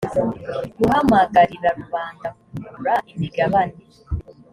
guhamagarira 0.77 1.69
rubanda 1.79 2.27
kugura 2.41 2.93
imigabane 3.11 3.77